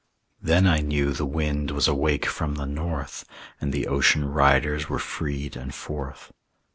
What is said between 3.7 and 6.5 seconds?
the ocean riders were freed and forth.